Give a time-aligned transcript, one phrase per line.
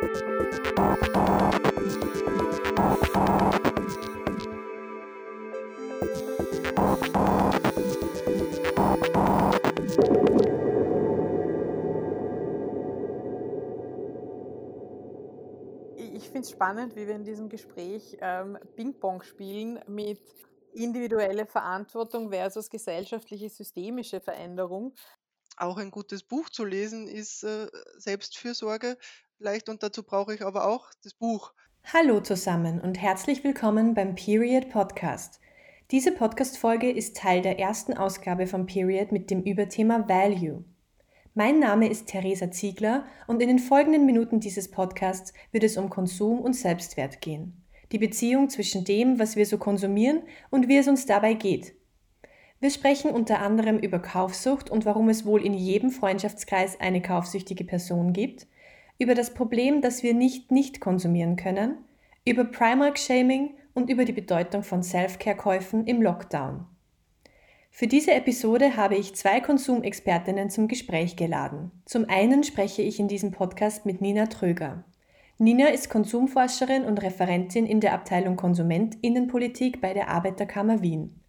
[0.00, 0.06] Ich
[16.24, 20.22] finde es spannend, wie wir in diesem Gespräch ähm, Ping-Pong spielen mit
[20.72, 24.94] individuelle Verantwortung versus gesellschaftliche systemische Veränderung.
[25.58, 27.66] Auch ein gutes Buch zu lesen ist äh,
[27.98, 28.96] Selbstfürsorge
[29.40, 31.52] leicht und dazu brauche ich aber auch das Buch.
[31.94, 35.40] Hallo zusammen und herzlich willkommen beim Period Podcast.
[35.90, 40.62] Diese Podcast-Folge ist Teil der ersten Ausgabe von Period mit dem Überthema Value.
[41.32, 45.88] Mein Name ist Theresa Ziegler und in den folgenden Minuten dieses Podcasts wird es um
[45.88, 47.64] Konsum und Selbstwert gehen.
[47.92, 51.74] Die Beziehung zwischen dem, was wir so konsumieren und wie es uns dabei geht.
[52.60, 57.64] Wir sprechen unter anderem über Kaufsucht und warum es wohl in jedem Freundschaftskreis eine kaufsüchtige
[57.64, 58.46] Person gibt,
[59.00, 61.78] über das Problem, dass wir nicht nicht konsumieren können,
[62.24, 66.66] über Primark-Shaming und über die Bedeutung von Self-Care-Käufen im Lockdown.
[67.70, 71.70] Für diese Episode habe ich zwei Konsumexpertinnen zum Gespräch geladen.
[71.86, 74.84] Zum einen spreche ich in diesem Podcast mit Nina Tröger.
[75.38, 81.20] Nina ist Konsumforscherin und Referentin in der Abteilung Konsumentinnenpolitik bei der Arbeiterkammer Wien.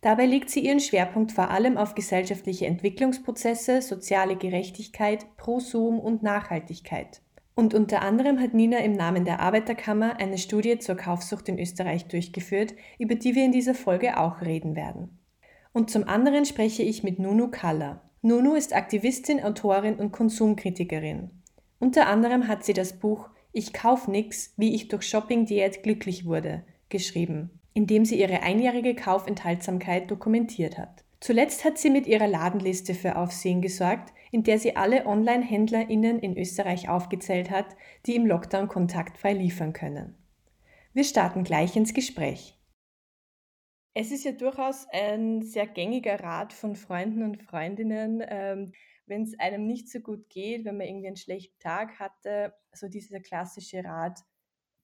[0.00, 7.20] Dabei legt sie ihren Schwerpunkt vor allem auf gesellschaftliche Entwicklungsprozesse, soziale Gerechtigkeit, Prosum und Nachhaltigkeit.
[7.54, 12.06] Und unter anderem hat Nina im Namen der Arbeiterkammer eine Studie zur Kaufsucht in Österreich
[12.06, 15.18] durchgeführt, über die wir in dieser Folge auch reden werden.
[15.72, 18.00] Und zum anderen spreche ich mit Nunu Kalla.
[18.22, 21.30] Nunu ist Aktivistin, Autorin und Konsumkritikerin.
[21.78, 26.64] Unter anderem hat sie das Buch Ich kauf nix, wie ich durch Shopping-Diät glücklich wurde,
[26.88, 31.04] geschrieben, in dem sie ihre einjährige Kaufenthaltsamkeit dokumentiert hat.
[31.20, 36.38] Zuletzt hat sie mit ihrer Ladenliste für Aufsehen gesorgt, in der sie alle Online-HändlerInnen in
[36.38, 37.76] Österreich aufgezählt hat,
[38.06, 40.16] die im Lockdown kontaktfrei liefern können.
[40.94, 42.56] Wir starten gleich ins Gespräch.
[43.92, 48.72] Es ist ja durchaus ein sehr gängiger Rat von Freunden und Freundinnen, ähm,
[49.06, 52.88] wenn es einem nicht so gut geht, wenn man irgendwie einen schlechten Tag hatte, so
[52.88, 54.20] dieser klassische Rat,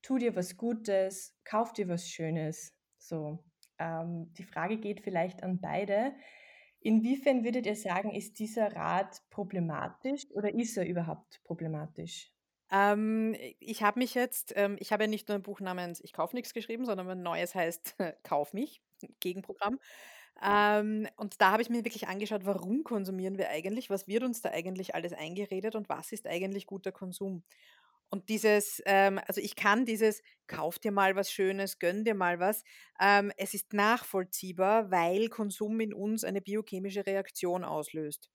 [0.03, 2.76] tu dir was Gutes, kauf dir was Schönes.
[3.09, 3.45] So,
[3.79, 6.15] ähm, die Frage geht vielleicht an beide.
[6.81, 12.33] Inwiefern würdet ihr sagen, ist dieser Rat problematisch oder ist er überhaupt problematisch?
[12.71, 16.13] Ähm, ich habe mich jetzt, ähm, ich habe ja nicht nur ein Buch namens Ich
[16.13, 18.83] kauf nichts geschrieben, sondern ein neues heißt Kauf mich.
[19.21, 19.79] Gegenprogramm.
[20.43, 24.43] Ähm, und da habe ich mir wirklich angeschaut, warum konsumieren wir eigentlich, was wird uns
[24.43, 27.45] da eigentlich alles eingeredet und was ist eigentlich guter Konsum.
[28.09, 32.39] Und dieses, ähm, also ich kann dieses, kauf dir mal was Schönes, gönn dir mal
[32.39, 32.63] was,
[33.01, 38.31] ähm, es ist nachvollziehbar, weil Konsum in uns eine biochemische Reaktion auslöst.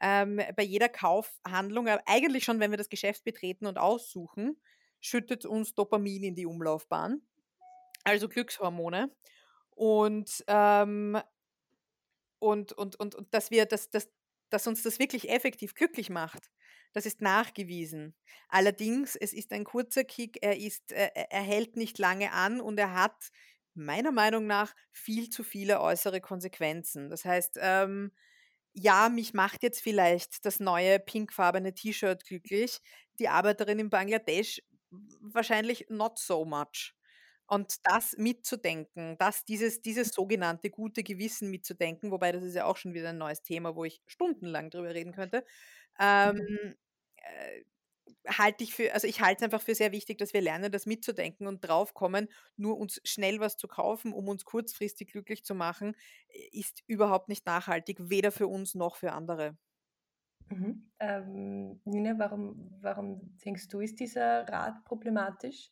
[0.00, 4.60] Ähm, bei jeder Kaufhandlung, äh, eigentlich schon, wenn wir das Geschäft betreten und aussuchen,
[5.00, 7.22] schüttet uns Dopamin in die Umlaufbahn,
[8.04, 9.14] also Glückshormone.
[9.70, 11.18] Und, ähm,
[12.38, 14.08] und, und, und, und dass wir, dass, dass,
[14.50, 16.50] dass uns das wirklich effektiv glücklich macht.
[16.96, 18.14] Das ist nachgewiesen.
[18.48, 22.78] Allerdings, es ist ein kurzer Kick, er, ist, er, er hält nicht lange an und
[22.78, 23.32] er hat
[23.74, 27.10] meiner Meinung nach viel zu viele äußere Konsequenzen.
[27.10, 28.12] Das heißt, ähm,
[28.72, 32.80] ja, mich macht jetzt vielleicht das neue pinkfarbene T-Shirt glücklich,
[33.18, 34.62] die Arbeiterin in Bangladesch
[35.20, 36.94] wahrscheinlich not so much.
[37.46, 42.78] Und das mitzudenken, dass dieses, dieses sogenannte gute Gewissen mitzudenken, wobei das ist ja auch
[42.78, 45.44] schon wieder ein neues Thema, wo ich stundenlang drüber reden könnte,
[45.98, 46.58] ähm, mhm.
[46.70, 46.74] äh,
[48.28, 50.86] halte ich für, also ich halte es einfach für sehr wichtig, dass wir lernen, das
[50.86, 55.94] mitzudenken und draufkommen, nur uns schnell was zu kaufen, um uns kurzfristig glücklich zu machen,
[56.52, 59.56] ist überhaupt nicht nachhaltig, weder für uns noch für andere.
[60.48, 60.90] Mhm.
[61.00, 65.70] Ähm, Nina, warum, warum denkst du, ist dieser Rat problematisch?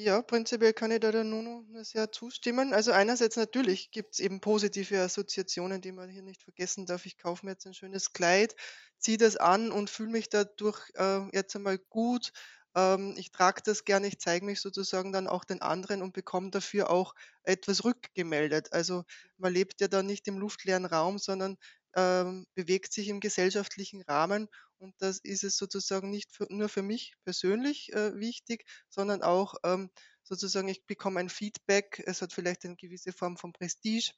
[0.00, 2.72] Ja, prinzipiell kann ich da der Nuno nur sehr zustimmen.
[2.72, 7.04] Also einerseits natürlich gibt es eben positive Assoziationen, die man hier nicht vergessen darf.
[7.04, 8.54] Ich kaufe mir jetzt ein schönes Kleid,
[8.98, 12.30] ziehe das an und fühle mich dadurch äh, jetzt einmal gut.
[12.76, 16.50] Ähm, ich trage das gerne, ich zeige mich sozusagen dann auch den anderen und bekomme
[16.50, 18.72] dafür auch etwas rückgemeldet.
[18.72, 19.02] Also
[19.36, 21.56] man lebt ja dann nicht im luftleeren Raum, sondern
[21.98, 24.48] ähm, bewegt sich im gesellschaftlichen Rahmen
[24.78, 29.54] und das ist es sozusagen nicht für, nur für mich persönlich äh, wichtig, sondern auch
[29.64, 29.90] ähm,
[30.22, 34.12] sozusagen, ich bekomme ein Feedback, es hat vielleicht eine gewisse Form von Prestige,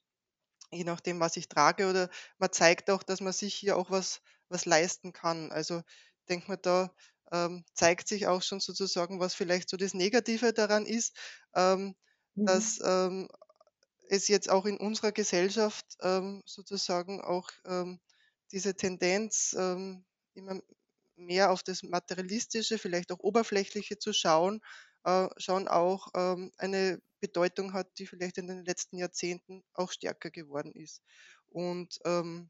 [0.71, 4.21] je nachdem, was ich trage, oder man zeigt auch, dass man sich hier auch was,
[4.49, 5.51] was leisten kann.
[5.51, 5.81] Also
[6.29, 6.93] denkt man da,
[7.31, 11.17] ähm, zeigt sich auch schon sozusagen, was vielleicht so das Negative daran ist,
[11.55, 11.95] ähm,
[12.35, 12.45] mhm.
[12.45, 13.27] dass ähm,
[14.11, 17.99] es jetzt auch in unserer Gesellschaft ähm, sozusagen auch ähm,
[18.51, 20.03] diese Tendenz ähm,
[20.33, 20.59] immer
[21.15, 24.61] mehr auf das Materialistische, vielleicht auch Oberflächliche zu schauen,
[25.05, 30.29] äh, schon auch ähm, eine Bedeutung hat, die vielleicht in den letzten Jahrzehnten auch stärker
[30.29, 31.01] geworden ist.
[31.47, 32.49] Und ähm,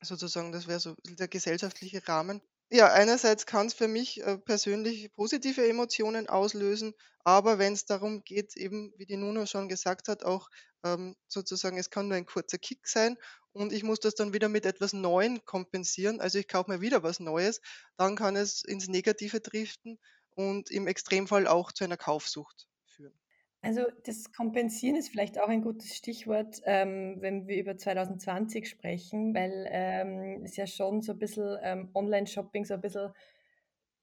[0.00, 2.40] sozusagen, das wäre so der gesellschaftliche Rahmen.
[2.70, 6.94] Ja, einerseits kann es für mich äh, persönlich positive Emotionen auslösen,
[7.24, 10.48] aber wenn es darum geht, eben, wie die Nuno schon gesagt hat, auch
[10.84, 13.16] ähm, sozusagen, es kann nur ein kurzer Kick sein
[13.52, 16.20] und ich muss das dann wieder mit etwas Neuem kompensieren.
[16.20, 17.60] Also ich kaufe mir wieder was Neues,
[17.96, 19.98] dann kann es ins Negative driften
[20.34, 23.18] und im Extremfall auch zu einer Kaufsucht führen.
[23.62, 29.34] Also das Kompensieren ist vielleicht auch ein gutes Stichwort, ähm, wenn wir über 2020 sprechen,
[29.34, 33.12] weil ähm, es ja schon so ein bisschen ähm, Online-Shopping so ein bisschen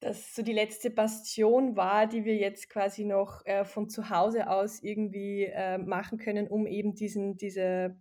[0.01, 4.49] das so die letzte Bastion war, die wir jetzt quasi noch äh, von zu Hause
[4.49, 7.95] aus irgendwie äh, machen können, um eben diesen, diese,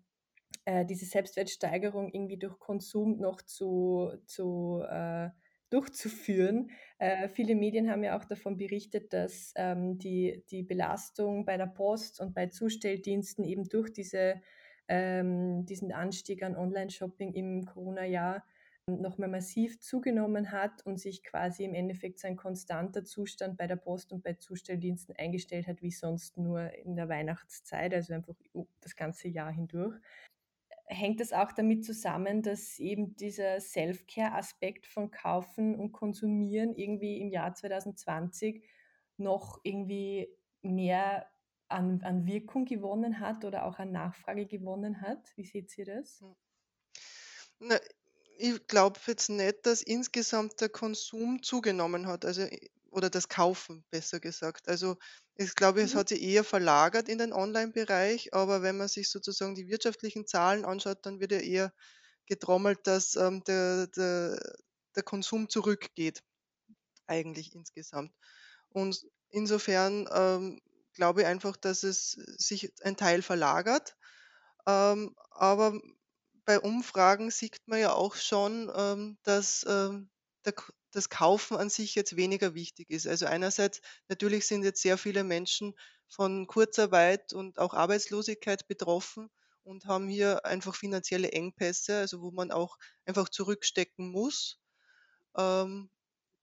[0.64, 5.28] äh, diese Selbstwertsteigerung irgendwie durch Konsum noch zu, zu äh,
[5.68, 6.70] durchzuführen.
[6.98, 11.66] Äh, viele Medien haben ja auch davon berichtet, dass ähm, die, die Belastung bei der
[11.66, 14.40] Post und bei Zustelldiensten eben durch diese,
[14.88, 18.42] ähm, diesen Anstieg an Online-Shopping im Corona-Jahr
[18.96, 23.76] nochmal massiv zugenommen hat und sich quasi im Endeffekt so ein konstanter Zustand bei der
[23.76, 28.34] Post und bei Zustelldiensten eingestellt hat, wie sonst nur in der Weihnachtszeit, also einfach
[28.80, 30.00] das ganze Jahr hindurch
[30.90, 37.28] hängt es auch damit zusammen, dass eben dieser Self-Care-Aspekt von Kaufen und Konsumieren irgendwie im
[37.28, 38.64] Jahr 2020
[39.16, 40.28] noch irgendwie
[40.62, 41.26] mehr
[41.68, 45.32] an, an Wirkung gewonnen hat oder auch an Nachfrage gewonnen hat?
[45.36, 46.20] Wie seht ihr das?
[46.20, 46.34] Hm.
[47.60, 47.76] Na,
[48.40, 52.24] ich glaube jetzt nicht, dass insgesamt der Konsum zugenommen hat.
[52.24, 52.46] Also
[52.90, 54.68] oder das Kaufen, besser gesagt.
[54.68, 54.96] Also,
[55.36, 55.96] ich glaube, es Mhm.
[55.96, 60.64] hat sich eher verlagert in den Online-Bereich, aber wenn man sich sozusagen die wirtschaftlichen Zahlen
[60.64, 61.72] anschaut, dann wird ja eher
[62.26, 64.40] getrommelt, dass, ähm, der der
[64.96, 66.22] der Konsum zurückgeht
[67.06, 68.12] eigentlich insgesamt.
[68.70, 70.60] Und insofern, ähm,
[70.94, 73.96] glaube ich einfach, dass es sich ein Teil verlagert.
[74.66, 75.80] Ähm, aber
[76.50, 80.10] bei Umfragen sieht man ja auch schon, ähm, dass, ähm,
[80.44, 80.52] der
[80.90, 83.06] das Kaufen an sich jetzt weniger wichtig ist.
[83.06, 85.74] Also einerseits, natürlich sind jetzt sehr viele Menschen
[86.08, 89.30] von Kurzarbeit und auch Arbeitslosigkeit betroffen
[89.62, 94.58] und haben hier einfach finanzielle Engpässe, also wo man auch einfach zurückstecken muss.
[95.36, 95.88] Ähm,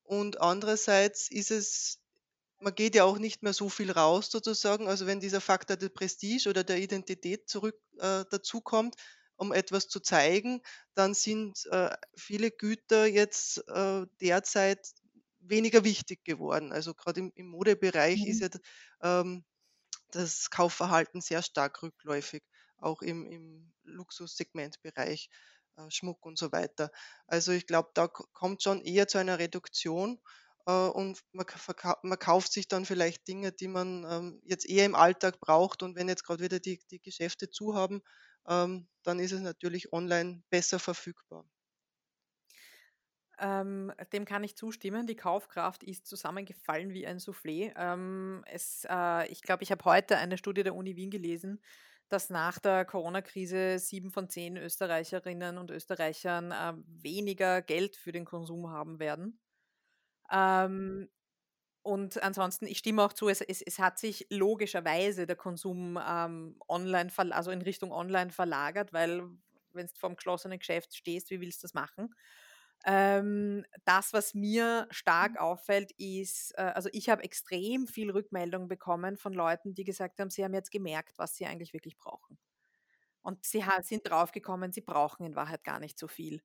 [0.03, 1.99] und andererseits ist es,
[2.61, 4.87] man geht ja auch nicht mehr so viel raus sozusagen.
[4.87, 8.95] Also wenn dieser Faktor der Prestige oder der Identität zurück äh, dazukommt,
[9.37, 10.61] um etwas zu zeigen,
[10.93, 14.93] dann sind äh, viele Güter jetzt äh, derzeit
[15.39, 16.71] weniger wichtig geworden.
[16.71, 18.49] Also gerade im, im Modebereich ist mhm.
[19.01, 19.45] ja ähm,
[20.11, 22.43] das Kaufverhalten sehr stark rückläufig,
[22.77, 25.29] auch im, im Luxussegmentbereich,
[25.77, 26.91] äh, Schmuck und so weiter.
[27.27, 30.19] Also ich glaube, da kommt schon eher zu einer Reduktion
[30.65, 31.45] äh, und man,
[32.03, 35.95] man, kauft sich dann vielleicht Dinge, die man ähm, jetzt eher im Alltag braucht und
[35.95, 38.01] wenn jetzt gerade wieder die, die Geschäfte zu haben,
[38.47, 41.45] ähm, dann ist es natürlich online besser verfügbar.
[43.39, 45.05] Ähm, dem kann ich zustimmen.
[45.05, 47.71] Die Kaufkraft ist zusammengefallen wie ein Soufflé.
[47.77, 51.61] Ähm, es, äh, ich glaube, ich habe heute eine Studie der Uni Wien gelesen,
[52.09, 58.25] dass nach der Corona-Krise sieben von zehn Österreicherinnen und Österreichern äh, weniger Geld für den
[58.25, 59.39] Konsum haben werden.
[60.31, 61.09] Ähm,
[61.87, 66.59] und ansonsten, ich stimme auch zu, es, es, es hat sich logischerweise der Konsum ähm,
[66.67, 69.23] online, also in Richtung online verlagert, weil
[69.71, 72.13] wenn du vor dem geschlossenen Geschäft stehst, wie willst du das machen?
[72.85, 75.37] Ähm, das, was mir stark mhm.
[75.37, 80.29] auffällt, ist, äh, also ich habe extrem viel Rückmeldung bekommen von Leuten, die gesagt haben,
[80.29, 82.37] sie haben jetzt gemerkt, was sie eigentlich wirklich brauchen.
[83.21, 86.41] Und sie sind draufgekommen, sie brauchen in Wahrheit gar nicht so viel.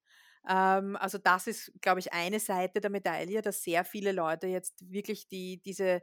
[0.48, 4.90] Ähm, also das ist, glaube ich, eine Seite der Medaille, dass sehr viele Leute jetzt
[4.90, 6.02] wirklich die, diese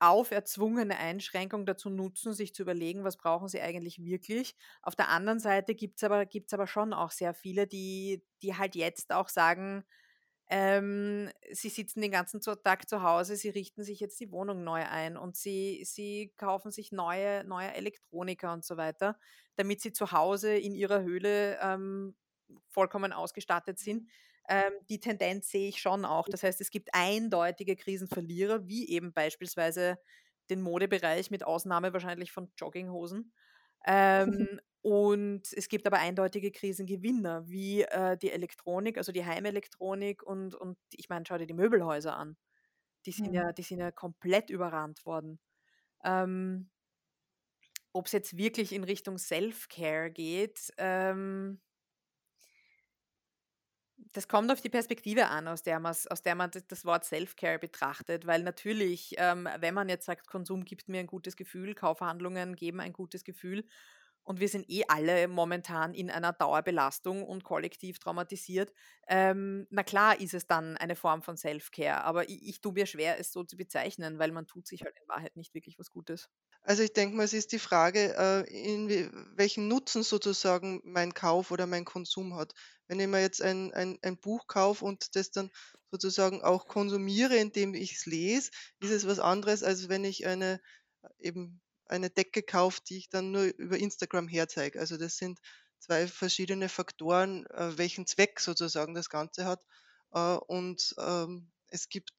[0.00, 4.56] auferzwungene Einschränkung dazu nutzen, sich zu überlegen, was brauchen sie eigentlich wirklich.
[4.82, 8.56] Auf der anderen Seite gibt es aber, gibt's aber schon auch sehr viele, die, die
[8.56, 9.84] halt jetzt auch sagen,
[10.50, 14.84] ähm, sie sitzen den ganzen Tag zu Hause, sie richten sich jetzt die Wohnung neu
[14.84, 19.18] ein und sie, sie kaufen sich neue, neue Elektroniker und so weiter,
[19.56, 22.14] damit sie zu Hause in ihrer Höhle ähm,
[22.68, 24.08] vollkommen ausgestattet sind.
[24.48, 26.28] Ähm, die Tendenz sehe ich schon auch.
[26.28, 29.98] Das heißt, es gibt eindeutige Krisenverlierer, wie eben beispielsweise
[30.50, 33.32] den Modebereich mit Ausnahme wahrscheinlich von Jogginghosen.
[33.86, 40.54] Ähm, und es gibt aber eindeutige Krisengewinner, wie äh, die Elektronik, also die Heimelektronik und,
[40.54, 42.38] und ich meine, schau dir die Möbelhäuser an.
[43.06, 43.34] Die sind, mhm.
[43.34, 45.38] ja, die sind ja komplett überrannt worden.
[46.02, 46.70] Ähm,
[47.92, 51.60] Ob es jetzt wirklich in Richtung Self-Care geht, ähm,
[54.14, 58.26] das kommt auf die Perspektive an, aus der, aus der man das Wort Self-Care betrachtet,
[58.26, 62.80] weil natürlich, ähm, wenn man jetzt sagt, Konsum gibt mir ein gutes Gefühl, Kaufhandlungen geben
[62.80, 63.64] ein gutes Gefühl
[64.24, 68.72] und wir sind eh alle momentan in einer Dauerbelastung und kollektiv traumatisiert,
[69.06, 72.86] ähm, na klar ist es dann eine Form von Self-Care, aber ich, ich tue mir
[72.86, 75.90] schwer, es so zu bezeichnen, weil man tut sich halt in Wahrheit nicht wirklich was
[75.90, 76.28] Gutes.
[76.62, 78.88] Also ich denke mal, es ist die Frage, äh, in
[79.36, 82.54] welchen Nutzen sozusagen mein Kauf oder mein Konsum hat.
[82.88, 85.50] Wenn ich mir jetzt ein, ein, ein Buch kaufe und das dann
[85.90, 88.50] sozusagen auch konsumiere, indem ich es lese,
[88.80, 90.60] ist es was anderes, als wenn ich eine
[91.18, 94.80] eben eine Decke kaufe, die ich dann nur über Instagram herzeige.
[94.80, 95.40] Also das sind
[95.78, 99.62] zwei verschiedene Faktoren, äh, welchen Zweck sozusagen das Ganze hat.
[100.12, 102.12] Äh, und ähm, es gibt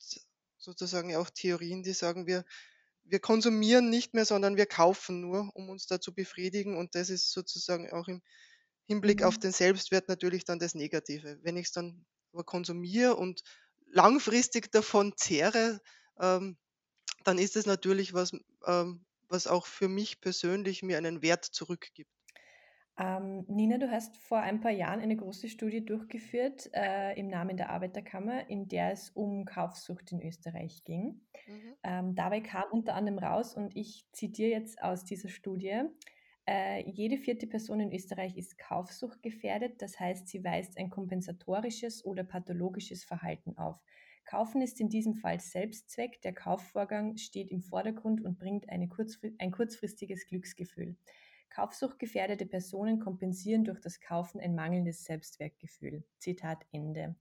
[0.57, 2.45] sozusagen auch Theorien, die sagen, wir
[3.05, 6.75] wir konsumieren nicht mehr, sondern wir kaufen nur, um uns da zu befriedigen.
[6.75, 8.21] Und das ist sozusagen auch im
[8.87, 9.41] Hinblick auf mhm.
[9.41, 11.39] den Selbstwert natürlich dann das Negative.
[11.43, 13.43] Wenn ich es dann aber konsumiere und
[13.91, 15.81] langfristig davon zehre,
[16.19, 16.57] ähm,
[17.23, 18.31] dann ist es natürlich was,
[18.65, 22.11] ähm, was auch für mich persönlich mir einen Wert zurückgibt.
[22.97, 27.57] Ähm, Nina, du hast vor ein paar Jahren eine große Studie durchgeführt äh, im Namen
[27.57, 31.21] der Arbeiterkammer, in der es um Kaufsucht in Österreich ging.
[31.45, 31.75] Mhm.
[31.83, 35.81] Ähm, dabei kam unter anderem raus, und ich zitiere jetzt aus dieser Studie,
[36.47, 42.23] äh, jede vierte Person in Österreich ist kaufsuchtgefährdet, das heißt, sie weist ein kompensatorisches oder
[42.23, 43.77] pathologisches Verhalten auf.
[44.25, 49.51] Kaufen ist in diesem Fall Selbstzweck, der Kaufvorgang steht im Vordergrund und bringt kurzfri ein
[49.51, 50.95] kurzfristiges Glücksgefühl.
[51.49, 56.03] Kaufsuchtgefährdete Personen kompensieren durch das Kaufen ein mangelndes Selbstwertgefühl.
[56.17, 57.15] Zitat Ende.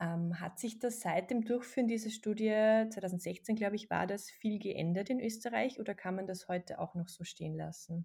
[0.00, 2.50] Ähm, hat sich das seit dem Durchführen dieser Studie,
[2.90, 6.94] 2016 glaube ich, war das viel geändert in Österreich oder kann man das heute auch
[6.94, 8.04] noch so stehen lassen?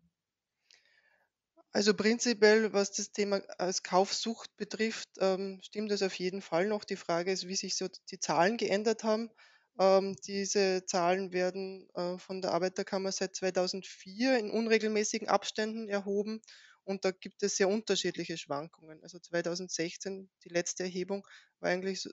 [1.77, 6.83] Also prinzipiell, was das Thema als Kaufsucht betrifft, ähm, stimmt das auf jeden Fall noch.
[6.83, 9.29] Die Frage ist, wie sich so die Zahlen geändert haben.
[9.77, 16.41] Ähm, diese Zahlen werden äh, von der Arbeiterkammer seit 2004 in unregelmäßigen Abständen erhoben
[16.83, 19.03] und da gibt es sehr unterschiedliche Schwankungen.
[19.03, 21.27] Also 2016, die letzte Erhebung,
[21.59, 22.09] war eigentlich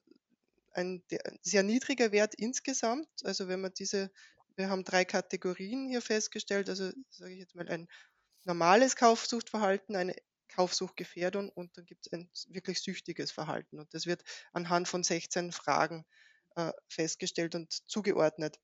[0.72, 1.02] ein
[1.40, 3.08] sehr niedriger Wert insgesamt.
[3.22, 4.10] Also wenn man diese,
[4.56, 7.88] wir haben drei Kategorien hier festgestellt, also sage ich jetzt mal ein
[8.44, 10.14] normales Kaufsuchtverhalten, eine
[10.48, 13.78] Kaufsuchtgefährdung und dann gibt es ein wirklich süchtiges Verhalten.
[13.78, 14.22] Und das wird
[14.52, 16.04] anhand von 16 Fragen
[16.56, 18.58] äh, festgestellt und zugeordnet.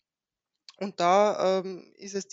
[0.77, 2.29] Und da ähm, ist es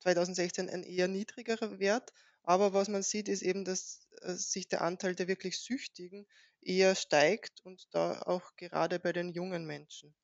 [0.00, 2.12] 2016 ein eher niedrigerer Wert.
[2.42, 6.26] Aber was man sieht, ist eben, dass äh, sich der Anteil der wirklich Süchtigen
[6.60, 10.14] eher steigt und da auch gerade bei den jungen Menschen.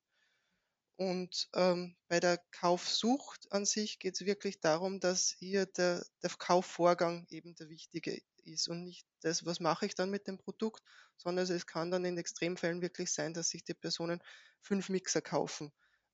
[0.97, 6.29] Und ähm, bei der Kaufsucht an sich geht es wirklich darum, dass hier der, der
[6.29, 10.81] Kaufvorgang eben der wichtige ist und nicht das, was mache ich dann mit dem Produkt,
[11.17, 14.21] sondern es kann dann in Extremfällen wirklich sein, dass sich die Personen
[14.61, 15.73] fünf Mixer kaufen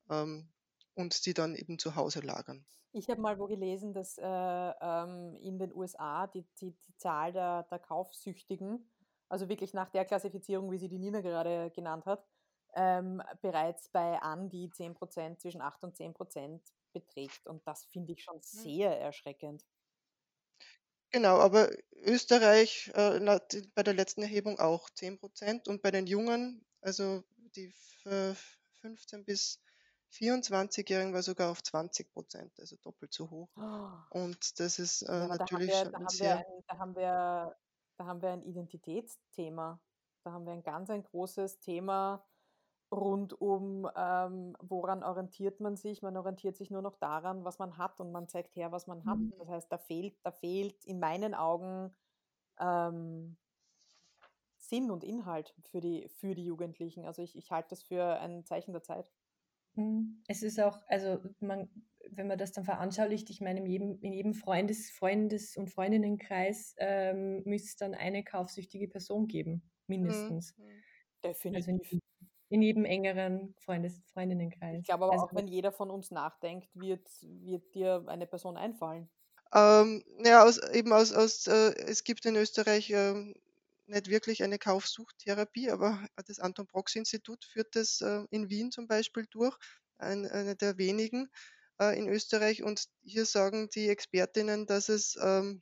[0.09, 0.49] ähm,
[0.95, 2.65] und die dann eben zu Hause lagern.
[2.93, 7.31] Ich habe mal wo gelesen, dass äh, ähm, in den USA die, die, die Zahl
[7.31, 8.89] der, der Kaufsüchtigen,
[9.29, 12.27] also wirklich nach der Klassifizierung, wie sie die Nina gerade genannt hat,
[12.75, 16.61] ähm, bereits bei an die 10 Prozent, zwischen 8 und 10 Prozent
[16.93, 17.47] beträgt.
[17.47, 18.41] Und das finde ich schon hm.
[18.41, 19.63] sehr erschreckend.
[21.11, 23.19] Genau, aber Österreich äh,
[23.75, 27.23] bei der letzten Erhebung auch 10 Prozent und bei den Jungen, also
[27.55, 27.73] die
[28.81, 29.59] 15 bis
[30.13, 33.49] 24-Jährigen war sogar auf 20 Prozent, also doppelt so hoch.
[33.57, 34.19] Oh.
[34.19, 36.95] Und das ist äh, ja, natürlich da haben, wir, da, haben wir ein, da, haben
[36.95, 37.57] wir,
[37.97, 39.79] da haben wir ein Identitätsthema.
[40.23, 42.25] Da haben wir ein ganz ein großes Thema
[42.91, 46.01] rund um, ähm, woran orientiert man sich?
[46.01, 49.05] Man orientiert sich nur noch daran, was man hat und man zeigt her, was man
[49.05, 49.17] hat.
[49.17, 49.33] Mhm.
[49.39, 51.95] Das heißt, da fehlt, da fehlt in meinen Augen
[52.59, 53.37] ähm,
[54.57, 57.05] Sinn und Inhalt für die, für die Jugendlichen.
[57.05, 59.11] Also ich, ich halte das für ein Zeichen der Zeit.
[59.75, 60.23] Mhm.
[60.27, 61.69] Es ist auch, also man,
[62.09, 66.75] wenn man das dann veranschaulicht, ich meine, in jedem, in jedem Freundes-, Freundes- und Freundinnenkreis
[66.77, 70.57] ähm, müsste es dann eine kaufsüchtige Person geben, mindestens.
[70.57, 70.83] Mhm.
[71.23, 71.67] Definitiv.
[71.67, 72.01] Also
[72.51, 74.79] in jedem engeren Freundes Freundinnenkreis.
[74.79, 78.57] Ich glaube aber also, auch, wenn jeder von uns nachdenkt, wird, wird dir eine Person
[78.57, 79.09] einfallen.
[79.53, 83.33] Ähm, ja, aus, eben aus, aus äh, es gibt in Österreich äh,
[83.85, 88.85] nicht wirklich eine Kaufsuchttherapie, aber das Anton Brox Institut führt das äh, in Wien zum
[88.85, 89.57] Beispiel durch,
[89.97, 91.29] ein, eine der wenigen
[91.79, 92.63] äh, in Österreich.
[92.63, 95.61] Und hier sagen die Expertinnen, dass es ähm,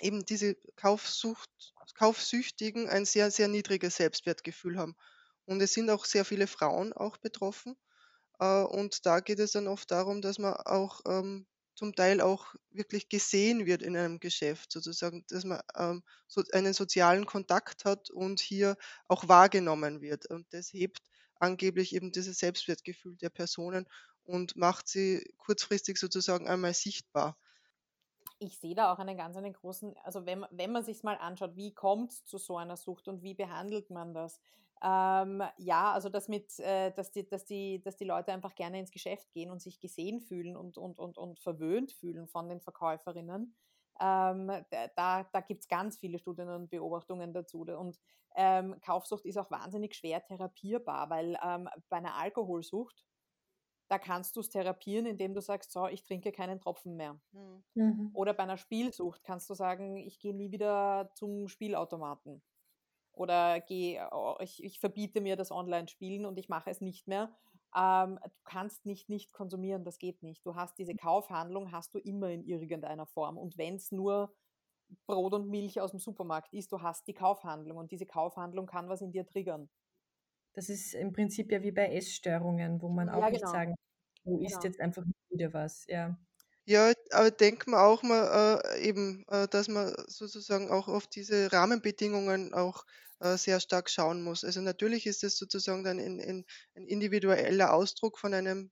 [0.00, 1.50] eben diese Kaufsucht,
[1.94, 4.96] Kaufsüchtigen ein sehr, sehr niedriges Selbstwertgefühl haben.
[5.46, 7.76] Und es sind auch sehr viele Frauen auch betroffen.
[8.40, 12.54] Äh, und da geht es dann oft darum, dass man auch ähm, zum Teil auch
[12.70, 16.02] wirklich gesehen wird in einem Geschäft, sozusagen, dass man ähm,
[16.52, 18.76] einen sozialen Kontakt hat und hier
[19.08, 20.26] auch wahrgenommen wird.
[20.30, 21.00] Und das hebt
[21.38, 23.86] angeblich eben dieses Selbstwertgefühl der Personen
[24.24, 27.36] und macht sie kurzfristig sozusagen einmal sichtbar.
[28.38, 31.56] Ich sehe da auch einen ganz einen großen, also wenn, wenn man sich mal anschaut,
[31.56, 34.40] wie kommt es zu so einer Sucht und wie behandelt man das?
[34.86, 38.78] Ähm, ja, also das mit, äh, dass, die, dass, die, dass die Leute einfach gerne
[38.78, 42.60] ins Geschäft gehen und sich gesehen fühlen und, und, und, und verwöhnt fühlen von den
[42.60, 43.56] Verkäuferinnen.
[43.98, 44.52] Ähm,
[44.94, 47.62] da da gibt es ganz viele Studien und Beobachtungen dazu.
[47.62, 47.98] Und
[48.36, 53.04] ähm, Kaufsucht ist auch wahnsinnig schwer therapierbar, weil ähm, bei einer Alkoholsucht,
[53.88, 57.18] da kannst du es therapieren, indem du sagst, so, ich trinke keinen Tropfen mehr.
[57.32, 57.64] Mhm.
[57.74, 58.10] mhm.
[58.12, 62.40] Oder bei einer Spielsucht kannst du sagen, ich gehe nie wieder zum Spielautomaten
[63.16, 67.34] oder geh, oh, ich, ich verbiete mir das Online-Spielen und ich mache es nicht mehr.
[67.74, 70.46] Ähm, du kannst nicht nicht konsumieren, das geht nicht.
[70.46, 73.38] Du hast diese Kaufhandlung, hast du immer in irgendeiner Form.
[73.38, 74.34] Und wenn es nur
[75.06, 78.88] Brot und Milch aus dem Supermarkt ist, du hast die Kaufhandlung und diese Kaufhandlung kann
[78.88, 79.68] was in dir triggern.
[80.52, 83.52] Das ist im Prinzip ja wie bei Essstörungen, wo man auch ja, nicht genau.
[83.52, 83.74] sagen,
[84.24, 84.64] du isst genau.
[84.64, 86.16] jetzt einfach wieder was, ja.
[86.68, 91.52] Ja, aber denkt man auch mal äh, eben, äh, dass man sozusagen auch auf diese
[91.52, 92.84] Rahmenbedingungen auch
[93.20, 94.42] äh, sehr stark schauen muss.
[94.44, 96.44] Also natürlich ist es sozusagen dann ein, ein,
[96.74, 98.70] ein individueller Ausdruck von einem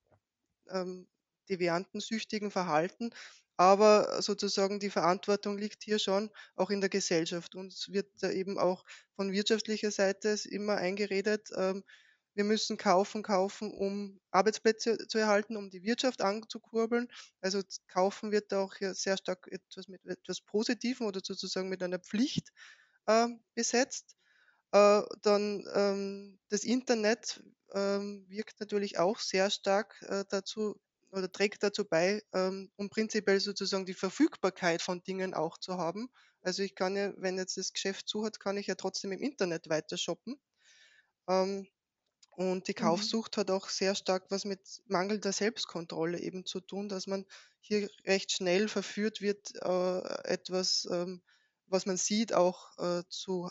[0.70, 1.08] ähm,
[1.50, 3.10] devianten, süchtigen Verhalten,
[3.56, 7.54] aber sozusagen die Verantwortung liegt hier schon auch in der Gesellschaft.
[7.54, 8.84] Und es wird da eben auch
[9.16, 11.84] von wirtschaftlicher Seite immer eingeredet, ähm,
[12.34, 17.08] wir müssen kaufen, kaufen, um Arbeitsplätze zu erhalten, um die Wirtschaft anzukurbeln.
[17.40, 22.50] Also kaufen wird auch sehr stark etwas mit etwas Positivem oder sozusagen mit einer Pflicht
[23.06, 24.16] äh, besetzt.
[24.72, 30.80] Äh, dann ähm, das Internet ähm, wirkt natürlich auch sehr stark äh, dazu
[31.12, 36.08] oder trägt dazu bei, ähm, um prinzipiell sozusagen die Verfügbarkeit von Dingen auch zu haben.
[36.42, 39.20] Also ich kann ja, wenn jetzt das Geschäft zu hat, kann ich ja trotzdem im
[39.22, 40.36] Internet weiter shoppen.
[41.28, 41.66] Ähm,
[42.36, 43.14] und die Mhm.
[43.14, 47.26] Kaufsucht hat auch sehr stark was mit mangelnder Selbstkontrolle eben zu tun, dass man
[47.60, 51.22] hier recht schnell verführt wird, äh, etwas, ähm,
[51.66, 53.50] was man sieht, auch äh, zu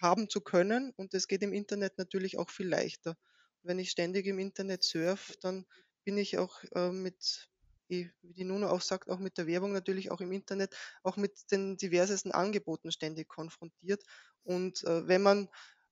[0.00, 0.92] haben zu können.
[0.96, 3.16] Und das geht im Internet natürlich auch viel leichter.
[3.62, 5.66] Wenn ich ständig im Internet surfe, dann
[6.04, 7.50] bin ich auch äh, mit,
[7.88, 11.50] wie die Nuno auch sagt, auch mit der Werbung natürlich auch im Internet, auch mit
[11.50, 14.04] den diversesten Angeboten ständig konfrontiert.
[14.44, 15.48] Und äh, wenn man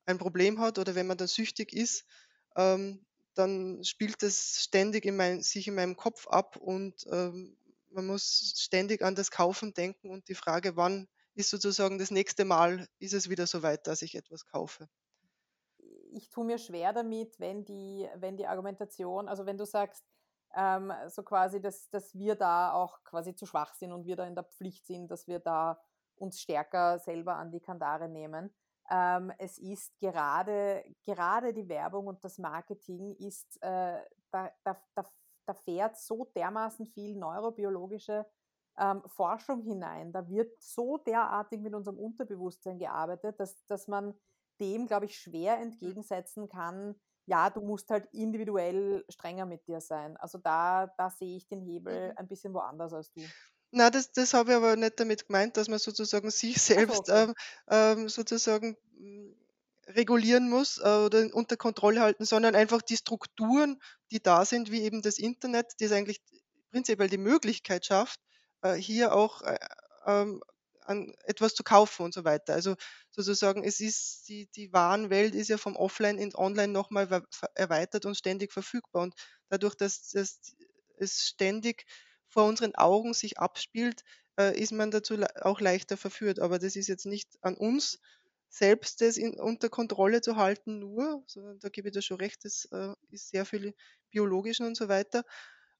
[0.06, 2.06] ein Problem hat oder wenn man dann süchtig ist,
[2.56, 7.56] ähm, dann spielt das ständig in mein, sich in meinem Kopf ab und ähm,
[7.90, 12.44] man muss ständig an das Kaufen denken und die Frage, wann ist sozusagen das nächste
[12.44, 14.88] Mal, ist es wieder so weit, dass ich etwas kaufe.
[16.12, 20.02] Ich tue mir schwer damit, wenn die, wenn die Argumentation, also wenn du sagst,
[20.54, 24.26] ähm, so quasi, dass, dass wir da auch quasi zu schwach sind und wir da
[24.26, 25.78] in der Pflicht sind, dass wir da
[26.16, 28.54] uns stärker selber an die Kandare nehmen.
[28.90, 35.04] Ähm, es ist gerade, gerade die Werbung und das Marketing ist, äh, da, da, da,
[35.46, 38.26] da fährt so dermaßen viel neurobiologische
[38.78, 40.12] ähm, Forschung hinein.
[40.12, 44.14] Da wird so derartig mit unserem Unterbewusstsein gearbeitet, dass, dass man
[44.60, 45.62] dem, glaube ich, schwer hm.
[45.64, 46.94] entgegensetzen kann,
[47.26, 50.16] ja, du musst halt individuell strenger mit dir sein.
[50.18, 52.18] Also da, da sehe ich den Hebel mhm.
[52.18, 53.20] ein bisschen woanders als du.
[53.72, 57.10] Na, das das habe ich aber nicht damit gemeint, dass man sozusagen sich selbst, okay.
[57.10, 57.34] ähm,
[57.68, 59.34] ähm, sozusagen, hm,
[59.88, 64.82] regulieren muss, äh, oder unter Kontrolle halten, sondern einfach die Strukturen, die da sind, wie
[64.82, 66.20] eben das Internet, das eigentlich
[66.70, 68.20] prinzipiell die Möglichkeit schafft,
[68.62, 69.58] äh, hier auch, äh,
[70.06, 70.42] ähm,
[70.82, 72.54] an etwas zu kaufen und so weiter.
[72.54, 72.74] Also,
[73.10, 77.22] sozusagen, es ist die die Warenwelt ist ja vom Offline ins Online nochmal
[77.54, 79.02] erweitert und ständig verfügbar.
[79.02, 79.14] Und
[79.48, 80.38] dadurch, dass dass
[80.98, 81.84] es ständig
[82.36, 84.04] vor unseren Augen sich abspielt,
[84.38, 86.38] äh, ist man dazu auch leichter verführt.
[86.38, 87.98] Aber das ist jetzt nicht an uns
[88.50, 92.44] selbst, das in, unter Kontrolle zu halten, nur, sondern da gebe ich dir schon recht,
[92.44, 93.74] das äh, ist sehr viel
[94.10, 95.24] biologisch und so weiter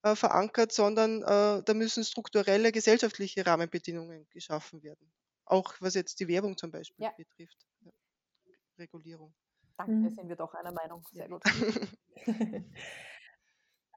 [0.03, 5.13] äh, verankert, sondern da müssen strukturelle gesellschaftliche Rahmenbedingungen geschaffen werden.
[5.45, 7.11] Auch was jetzt die Werbung zum Beispiel ja.
[7.11, 7.67] betrifft.
[7.81, 7.93] Ja.
[8.79, 9.35] Regulierung.
[9.77, 10.09] Danke, mhm.
[10.09, 11.05] sind wir doch einer Meinung.
[11.13, 11.43] Sehr gut.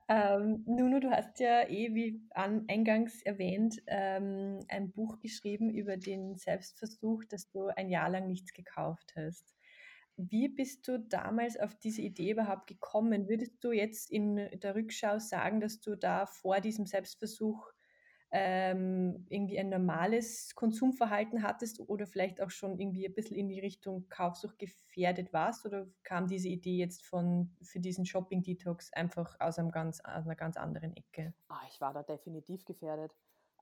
[0.10, 5.98] Ähm, Nuno, du hast ja eh, wie an, eingangs erwähnt, ähm, ein Buch geschrieben über
[5.98, 9.54] den Selbstversuch, dass du ein Jahr lang nichts gekauft hast.
[10.18, 13.30] Wie bist du damals auf diese Idee überhaupt gekommen?
[13.30, 17.72] Würdest du jetzt in der Rückschau sagen, dass du da vor diesem Selbstversuch
[18.32, 23.60] ähm, irgendwie ein normales Konsumverhalten hattest oder vielleicht auch schon irgendwie ein bisschen in die
[23.60, 25.66] Richtung Kaufsucht gefährdet warst?
[25.66, 30.36] Oder kam diese Idee jetzt von für diesen Shopping-Detox einfach aus, einem ganz, aus einer
[30.36, 31.34] ganz anderen Ecke?
[31.48, 33.16] Ah, ich war da definitiv gefährdet.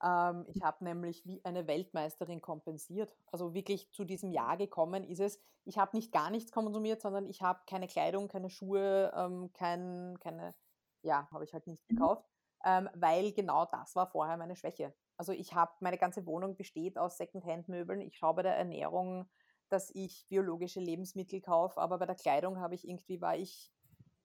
[0.03, 3.15] Ähm, ich habe nämlich wie eine Weltmeisterin kompensiert.
[3.27, 5.39] Also wirklich zu diesem Jahr gekommen ist es.
[5.63, 10.17] Ich habe nicht gar nichts konsumiert, sondern ich habe keine Kleidung, keine Schuhe, ähm, kein,
[10.19, 10.53] keine,
[11.01, 12.07] ja, habe ich halt nicht Mhm.
[12.07, 12.25] gekauft
[12.65, 14.93] ähm, weil genau das war vorher meine Schwäche.
[15.17, 18.01] Also ich habe, meine ganze Wohnung besteht aus Secondhand-Möbeln.
[18.01, 19.29] Ich schaue bei der Ernährung,
[19.69, 23.71] dass ich biologische Lebensmittel kaufe, aber bei der Kleidung habe ich irgendwie, war ich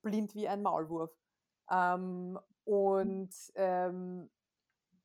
[0.03, 1.11] blind wie ein Maulwurf.
[1.71, 4.31] Ähm, und ähm,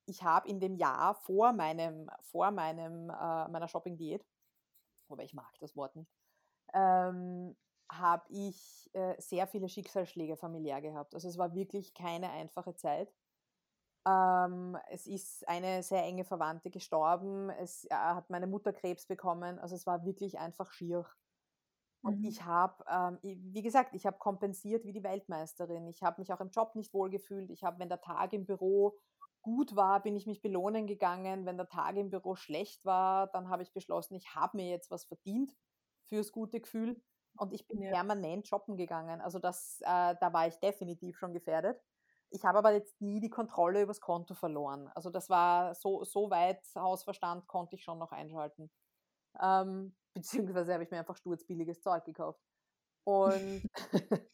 [0.06, 4.26] ich habe in dem Jahr vor meinem, vor meinem, äh, meiner Shopping-Diät,
[5.08, 6.12] wobei ich mag das Wort nicht,
[6.74, 7.56] ähm,
[7.92, 11.14] habe ich äh, sehr viele Schicksalsschläge familiär gehabt.
[11.16, 13.14] Also es war wirklich keine einfache Zeit.
[14.08, 17.50] Ähm, es ist eine sehr enge Verwandte gestorben.
[17.50, 19.60] Es äh, hat meine Mutter Krebs bekommen.
[19.60, 21.06] Also es war wirklich einfach schier.
[22.04, 22.24] Und Mhm.
[22.24, 25.88] ich habe, ähm, wie gesagt, ich habe kompensiert wie die Weltmeisterin.
[25.88, 27.50] Ich habe mich auch im Job nicht wohlgefühlt.
[27.52, 28.98] Ich habe, wenn der Tag im Büro
[29.42, 31.46] gut war, bin ich mich belohnen gegangen.
[31.46, 34.90] Wenn der Tag im Büro schlecht war, dann habe ich beschlossen, ich habe mir jetzt
[34.92, 35.56] was verdient
[36.06, 37.02] fürs gute Gefühl.
[37.38, 37.92] Und ich bin Ja.
[37.92, 39.22] permanent shoppen gegangen.
[39.22, 41.82] Also das, äh, da war ich definitiv schon gefährdet.
[42.30, 44.90] Ich habe aber jetzt nie die Kontrolle übers Konto verloren.
[44.96, 48.70] Also das war so, so weit Hausverstand konnte ich schon noch einschalten.
[49.42, 52.42] Ähm, beziehungsweise habe ich mir einfach sturzbilliges Zeug gekauft.
[53.06, 53.64] Und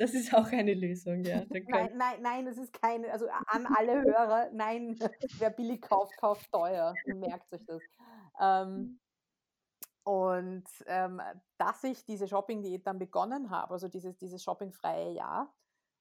[0.00, 1.44] Das ist auch eine Lösung, ja.
[1.50, 4.98] Nein, nein, nein, das ist keine, also an alle Hörer, nein,
[5.38, 6.94] wer billig kauft, kauft teuer.
[7.04, 7.82] Merkt euch das.
[8.40, 8.98] Ähm,
[10.04, 11.20] und ähm,
[11.58, 15.54] dass ich diese Shopping-Diät dann begonnen habe, also dieses, dieses shoppingfreie Jahr,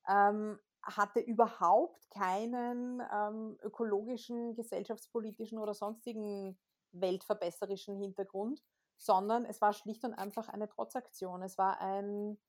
[0.08, 6.58] ähm, hatte überhaupt keinen ähm, ökologischen, gesellschaftspolitischen oder sonstigen
[6.92, 8.64] weltverbesserischen Hintergrund,
[8.98, 11.42] sondern es war schlicht und einfach eine Trotzaktion.
[11.44, 12.40] Es war ein,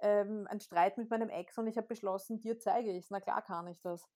[0.00, 3.10] ähm, ein Streit mit meinem Ex und ich habe beschlossen, dir zeige ich es.
[3.10, 4.08] Na klar kann ich das.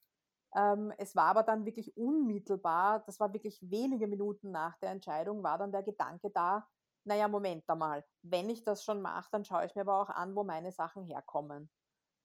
[0.56, 5.42] Ähm, es war aber dann wirklich unmittelbar, das war wirklich wenige Minuten nach der Entscheidung,
[5.42, 6.68] war dann der Gedanke da,
[7.04, 10.34] naja, Moment einmal, wenn ich das schon mache, dann schaue ich mir aber auch an,
[10.36, 11.70] wo meine Sachen herkommen.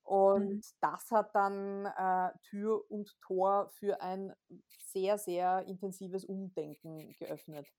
[0.03, 0.61] Und Mhm.
[0.81, 4.33] das hat dann äh, Tür und Tor für ein
[4.67, 7.69] sehr, sehr intensives Umdenken geöffnet.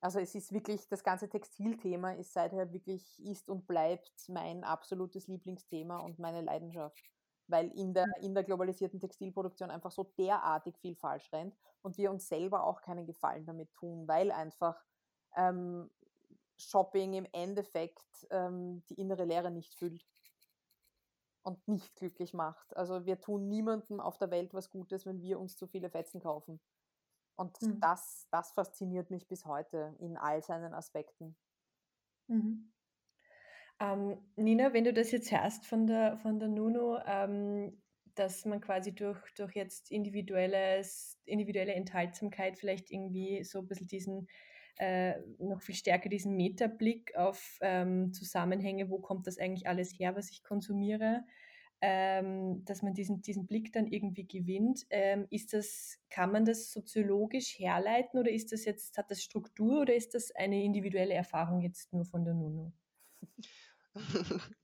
[0.00, 5.26] Also es ist wirklich, das ganze Textilthema ist seither wirklich, ist und bleibt mein absolutes
[5.28, 6.98] Lieblingsthema und meine Leidenschaft.
[7.46, 12.10] Weil in der, in der globalisierten Textilproduktion einfach so derartig viel falsch rennt und wir
[12.10, 14.80] uns selber auch keinen Gefallen damit tun, weil einfach
[15.36, 15.90] ähm,
[16.58, 20.06] Shopping im Endeffekt ähm, die innere Leere nicht füllt
[21.42, 22.76] und nicht glücklich macht.
[22.76, 26.20] Also wir tun niemandem auf der Welt was Gutes, wenn wir uns zu viele Fetzen
[26.20, 26.60] kaufen.
[27.36, 27.80] Und Mhm.
[27.80, 31.36] das, das fasziniert mich bis heute in all seinen Aspekten.
[32.28, 32.70] Mhm.
[33.80, 37.82] Ähm, Nina, wenn du das jetzt hörst von der, von der Nuno, ähm,
[38.14, 44.28] dass man quasi durch, durch jetzt individuelles, individuelle Enthaltsamkeit vielleicht irgendwie so ein bisschen diesen,
[44.78, 50.16] äh, noch viel stärker diesen Metablick auf ähm, Zusammenhänge, wo kommt das eigentlich alles her,
[50.16, 51.24] was ich konsumiere,
[51.80, 54.86] ähm, dass man diesen, diesen Blick dann irgendwie gewinnt.
[54.90, 59.82] Ähm, ist das, kann man das soziologisch herleiten oder ist das jetzt, hat das Struktur
[59.82, 62.72] oder ist das eine individuelle Erfahrung jetzt nur von der Nuno?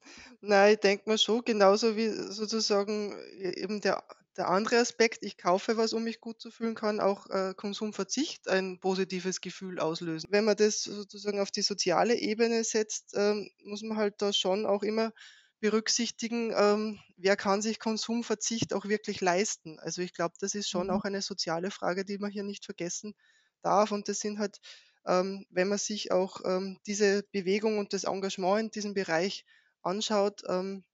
[0.41, 4.03] Nein, ich denke mir schon, genauso wie sozusagen e eben der
[4.37, 8.49] der andere Aspekt, ich kaufe was, um mich gut zu fühlen, kann auch, äh, Konsumverzicht
[8.49, 10.29] ein positives Gefühl auslösen.
[10.31, 14.67] Wenn man das sozusagen auf die soziale Ebene setzt, ähm, muss man halt da schon
[14.67, 15.13] auch immer
[15.61, 19.79] berücksichtigen, ähm, wer kann sich Konsumverzicht auch wirklich leisten.
[19.81, 20.91] Also, ich glaube, das ist schon Mhm.
[20.91, 23.15] auch eine soziale Frage, die man hier nicht vergessen
[23.63, 23.91] darf.
[23.93, 24.59] Und das sind halt,
[25.07, 29.45] ähm, wenn man sich auch, ähm, diese Bewegung und das Engagement in diesem Bereich
[29.83, 30.85] anschaut, ähm,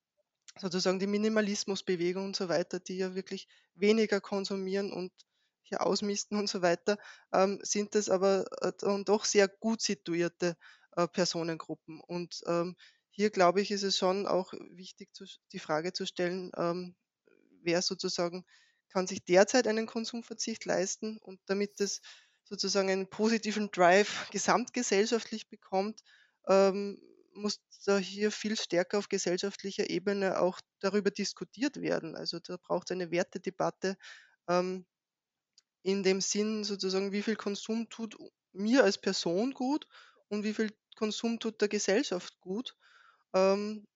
[0.58, 5.12] sozusagen die Minimalismusbewegung und so weiter, die ja wirklich weniger konsumieren und
[5.62, 6.98] hier ausmisten und so weiter,
[7.32, 10.56] ähm, sind das aber, äh, dann doch sehr gut situierte,
[10.96, 12.00] äh, Personengruppen.
[12.00, 12.76] Und, ähm,
[13.10, 16.96] hier glaube ich, ist es schon auch wichtig zu die Frage zu stellen, ähm,
[17.62, 18.44] wer sozusagen
[18.88, 22.00] kann sich derzeit einen Konsumverzicht leisten und damit es
[22.44, 26.02] sozusagen einen positiven Drive gesamtgesellschaftlich bekommt,
[26.46, 27.00] ähm,
[27.34, 32.16] muss da hier viel stärker auf gesellschaftlicher Ebene auch darüber diskutiert werden.
[32.16, 33.96] Also, da braucht's eine Wertedebatte,
[34.48, 34.86] ähm,
[35.82, 38.16] in dem Sinn sozusagen, wie viel Konsum tut
[38.52, 39.86] mir als Person gut
[40.28, 42.76] und wie viel Konsum tut der Gesellschaft gut.
[43.34, 43.86] Ähm,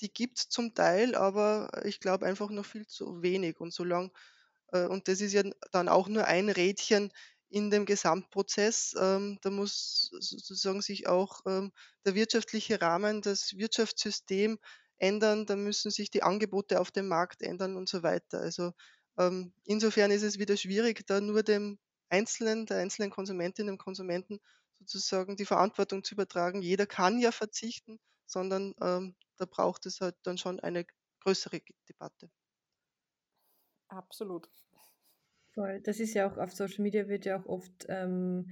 [0.00, 3.60] die gibt's zum Teil, aber ich glaube einfach noch viel zu wenig.
[3.60, 4.10] Und solange
[4.72, 7.12] Äh, und das ist ja dann auch nur ein Rädchen
[7.54, 8.94] in dem Gesamtprozess.
[8.98, 11.72] Ähm, da muss sozusagen sich auch ähm,
[12.04, 14.58] der wirtschaftliche Rahmen, das Wirtschaftssystem
[14.98, 18.40] ändern, da müssen sich die Angebote auf dem Markt ändern und so weiter.
[18.40, 18.72] Also
[19.18, 24.40] ähm, insofern ist es wieder schwierig, da nur dem Einzelnen, der einzelnen Konsumentinnen und Konsumenten
[24.80, 26.62] sozusagen die Verantwortung zu übertragen.
[26.62, 30.86] Jeder kann ja verzichten, sondern ähm, da braucht es halt dann schon eine
[31.20, 32.30] größere Debatte.
[33.88, 34.50] Absolut.
[35.54, 35.80] Voll.
[35.82, 38.50] Das ist ja auch auf Social Media wird ja auch oft ähm,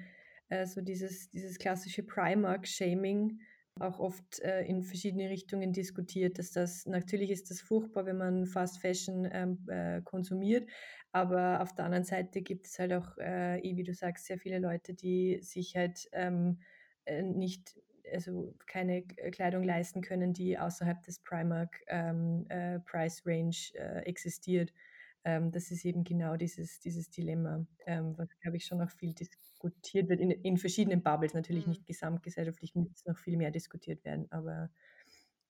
[0.49, 3.41] äh, so dieses, dieses klassische Primark-Shaming
[3.81, 8.47] auch oft äh, in verschiedene Richtungen diskutiert, dass das natürlich ist das furchtbar, wenn man
[8.47, 10.69] Fast Fashion ähm, äh, konsumiert,
[11.11, 14.38] aber auf der anderen Seite gibt es halt auch, äh, eh, wie du sagst, sehr
[14.38, 16.61] viele Leute, die sich halt ähm,
[17.07, 17.77] äh, nicht
[18.12, 24.73] also keine Kleidung leisten können, die außerhalb des Primark ähm, äh, Price Range äh, existiert.
[25.25, 29.15] Ähm, das ist eben genau dieses, dieses Dilemma, ähm, was, glaube ich, schon noch viel
[29.15, 31.73] diskutiert wird, in, in verschiedenen Bubbles, natürlich mhm.
[31.73, 34.71] nicht gesamtgesellschaftlich, muss noch viel mehr diskutiert werden, aber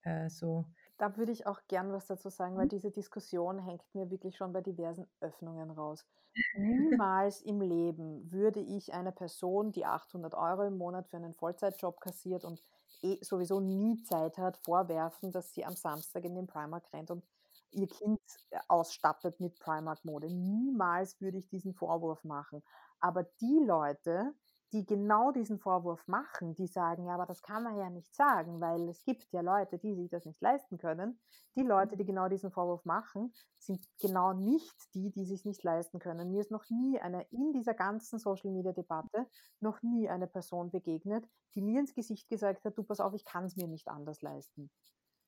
[0.02, 0.66] äh, so.
[0.98, 2.70] Da würde ich auch gern was dazu sagen, weil mhm.
[2.70, 6.04] diese Diskussion hängt mir wirklich schon bei diversen Öffnungen raus.
[6.56, 12.00] Niemals im Leben würde ich einer Person, die 800 Euro im Monat für einen Vollzeitjob
[12.00, 12.60] kassiert und
[13.02, 17.24] eh sowieso nie Zeit hat, vorwerfen, dass sie am Samstag in den Primark rennt und
[17.72, 20.28] ihr Kind äh, ausstattet mit Primark-Mode.
[20.30, 22.62] Niemals würde ich diesen Vorwurf machen.
[23.00, 24.34] Aber die Leute,
[24.72, 28.60] die genau diesen Vorwurf machen, die sagen, ja, aber das kann man ja nicht sagen,
[28.60, 31.20] weil es gibt ja Leute, die sich das nicht leisten können.
[31.56, 35.98] Die Leute, die genau diesen Vorwurf machen, sind genau nicht die, die sich nicht leisten
[35.98, 36.30] können.
[36.30, 39.26] Mir ist noch nie eine, in dieser ganzen Social-Media-Debatte,
[39.60, 43.26] noch nie eine Person begegnet, die mir ins Gesicht gesagt hat, du pass auf, ich
[43.26, 44.70] kann es mir nicht anders leisten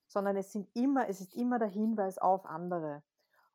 [0.06, 3.02] sondern es sind immer, es ist immer der Hinweis auf andere.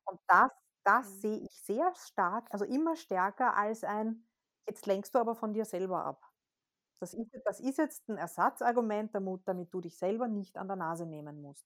[0.06, 0.52] Und das,
[0.84, 1.20] das mhm.
[1.20, 4.26] sehe ich sehr stark, also immer stärker als ein,
[4.68, 6.24] jetzt lenkst du aber von dir selber ab.
[7.00, 10.76] Das ist, das ist jetzt ein Ersatzargument, damit, damit du dich selber nicht an der
[10.76, 11.66] Nase nehmen musst.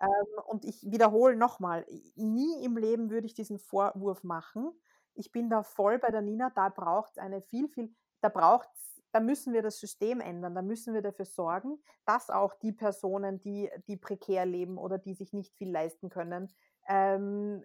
[0.00, 0.08] Ähm,
[0.46, 4.72] und ich wiederhole nochmal, nie im Leben würde ich diesen Vorwurf machen.
[5.14, 8.68] Ich bin da voll bei der Nina, da braucht es eine viel, viel, da braucht
[8.74, 12.72] es da müssen wir das System ändern, da müssen wir dafür sorgen, dass auch die
[12.72, 16.52] Personen, die, die prekär leben oder die sich nicht viel leisten können,
[16.88, 17.64] ähm,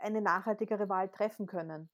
[0.00, 1.90] eine nachhaltigere Wahl treffen können.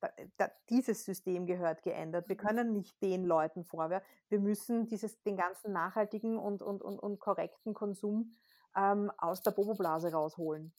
[0.00, 2.28] Da, da, dieses System gehört geändert.
[2.28, 2.46] Wir mhm.
[2.46, 4.06] können nicht den Leuten vorwerfen.
[4.28, 8.36] Wir müssen dieses, den ganzen nachhaltigen und, und, und, und korrekten Konsum
[8.76, 10.74] ähm, aus der Boboblase rausholen.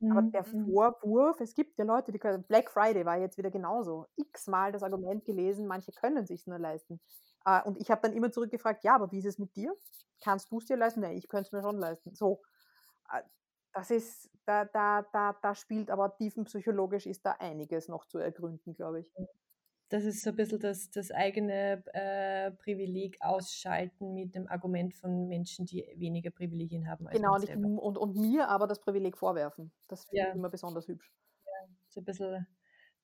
[0.00, 0.72] Aber der mhm, mhm.
[0.72, 4.06] Vorwurf, es gibt ja Leute, die können, Black Friday war jetzt wieder genauso.
[4.16, 7.00] X-mal das Argument gelesen, manche können sich nur leisten.
[7.44, 9.74] Äh, und ich habe dann immer zurückgefragt, ja, aber wie ist es mit dir?
[10.22, 11.00] Kannst du es dir leisten?
[11.00, 12.14] Nein, ich könnte es mir schon leisten.
[12.14, 12.42] So,
[13.12, 13.22] äh,
[13.72, 18.74] das ist, da, da, da, da spielt aber tiefenpsychologisch ist da einiges noch zu ergründen,
[18.74, 19.12] glaube ich
[19.88, 25.28] das ist so ein bisschen das, das eigene äh, Privileg ausschalten mit dem Argument von
[25.28, 27.06] Menschen, die weniger Privilegien haben.
[27.06, 29.72] Als genau, und, ich, und, und, mir aber das Privileg vorwerfen.
[29.88, 30.28] Das finde ja.
[30.28, 31.10] ich immer besonders hübsch.
[31.44, 32.46] Ja, so ein bisschen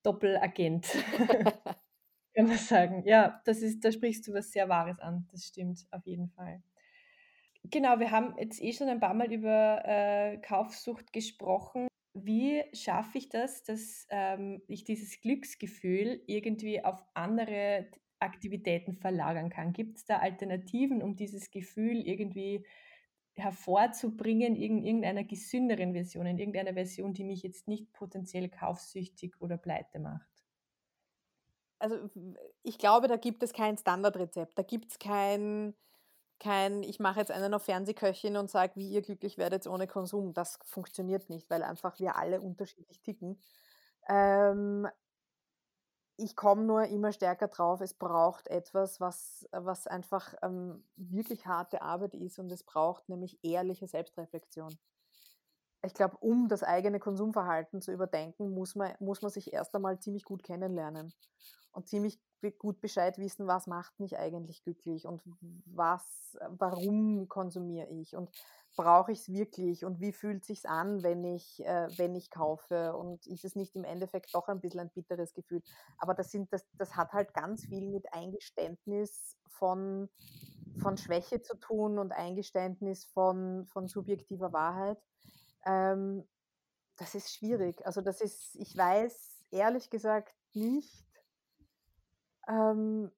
[0.03, 0.85] Doppelagent,
[2.35, 3.03] kann man sagen.
[3.05, 5.27] Ja, das ist, da sprichst du was sehr Wahres an.
[5.31, 6.61] Das stimmt auf jeden Fall.
[7.71, 13.17] Genau, wir haben jetzt eh schon ein paar Mal über äh, Kaufsucht gesprochen wie schaffe
[13.17, 17.87] ich das, dass ähm, ich dieses Glücksgefühl irgendwie auf andere
[18.19, 19.73] Aktivitäten verlagern kann?
[19.73, 22.65] Gibt es da Alternativen, um dieses Gefühl irgendwie
[23.35, 29.57] hervorzubringen in irgendeiner gesünderen Version, in irgendeiner Version, die mich jetzt nicht potenziell kaufsüchtig oder
[29.57, 30.29] pleite macht?
[31.79, 32.09] Also
[32.63, 34.57] ich glaube, da gibt es kein Standardrezept.
[34.57, 35.75] Da gibt es kein,
[36.39, 40.33] kein, ich mache jetzt einen auf Fernsehköchin und sage, wie ihr glücklich werdet ohne Konsum.
[40.33, 43.41] Das funktioniert nicht, weil einfach wir alle unterschiedlich ticken.
[44.07, 44.87] Ähm,
[46.17, 51.81] ich komme nur immer stärker drauf, es braucht etwas, was, was einfach ähm, wirklich harte
[51.81, 54.77] Arbeit ist und es braucht nämlich ehrliche Selbstreflexion.
[55.83, 59.99] Ich glaube, um das eigene Konsumverhalten zu überdenken, muss man, muss man sich erst einmal
[59.99, 61.13] ziemlich gut kennenlernen
[61.73, 62.19] und ziemlich
[62.59, 65.21] gut Bescheid wissen, was macht mich eigentlich glücklich und
[65.65, 68.29] was, warum konsumiere ich und
[68.75, 72.95] brauche ich es wirklich und wie fühlt sich an, wenn ich, äh, wenn ich kaufe
[72.95, 75.61] und ist es nicht im Endeffekt doch ein bisschen ein bitteres Gefühl.
[75.97, 80.09] Aber das sind, das, das hat halt ganz viel mit Eingeständnis von,
[80.81, 85.01] von Schwäche zu tun und Eingeständnis von, von subjektiver Wahrheit.
[85.65, 86.27] Ähm,
[86.97, 87.85] das ist schwierig.
[87.85, 91.04] Also das ist, ich weiß ehrlich gesagt nicht,
[92.47, 93.11] ähm,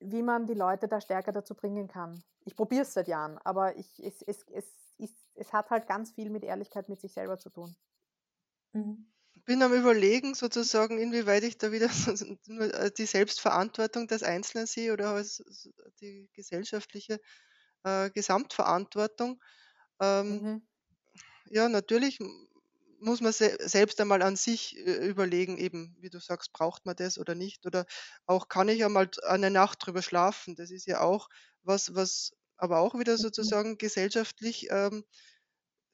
[0.00, 2.24] wie man die Leute da stärker dazu bringen kann.
[2.44, 6.12] Ich probiere es seit Jahren, aber ich, es, es, es, es, es hat halt ganz
[6.12, 7.76] viel mit Ehrlichkeit mit sich selber zu tun.
[8.74, 9.06] Mhm.
[9.46, 11.86] bin am Überlegen sozusagen, inwieweit ich da wieder
[12.84, 15.22] äh, die Selbstverantwortung des Einzelnen sehe oder
[16.00, 17.20] die gesellschaftliche,
[17.84, 19.42] äh, Gesamtverantwortung.
[20.00, 20.66] Ähm, Mhm.
[21.46, 22.18] ja, natürlich
[23.04, 26.96] muss man se selbst einmal an sich, äh, überlegen, eben, wie du sagst, braucht man
[26.96, 27.66] das oder nicht?
[27.66, 27.86] Oder
[28.26, 30.56] auch kann ich einmal eine Nacht drüber schlafen?
[30.56, 31.28] Das ist ja auch
[31.62, 33.18] was, was aber auch wieder Mhm.
[33.18, 35.04] sozusagen gesellschaftlich, ähm,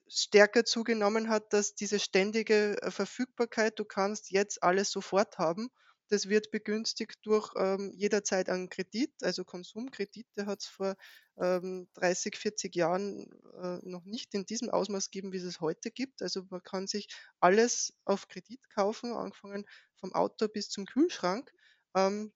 [0.07, 5.69] stärker zugenommen hat, dass diese ständige, äh, Verfügbarkeit du kannst jetzt alles sofort haben.
[6.11, 10.95] Das wird begünstigt durch, ähm, jederzeit einen Kredit, also Konsumkredit, der hat's vor,
[11.37, 13.25] ähm, 30, 40 Jahren,
[13.61, 16.21] äh, noch nicht in diesem Ausmaß gegeben, wie es es heute gibt.
[16.21, 17.07] Also, man kann sich
[17.39, 21.51] alles auf Kredit kaufen, angefangen vom Auto bis zum Kühlschrank.
[21.95, 22.33] Ähm,